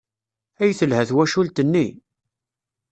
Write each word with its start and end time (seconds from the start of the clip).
Ay 0.61 0.71
telha 0.79 1.03
twacult-nni! 1.09 1.87